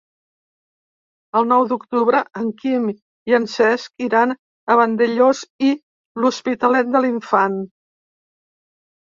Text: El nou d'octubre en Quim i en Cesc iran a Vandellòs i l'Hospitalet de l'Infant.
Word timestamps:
El 1.41 1.43
nou 1.49 1.65
d'octubre 1.71 2.21
en 2.43 2.49
Quim 2.61 2.87
i 2.93 3.35
en 3.39 3.45
Cesc 3.57 4.05
iran 4.07 4.33
a 4.37 4.79
Vandellòs 4.81 5.43
i 5.69 5.71
l'Hospitalet 6.25 6.91
de 6.97 7.05
l'Infant. 7.07 7.63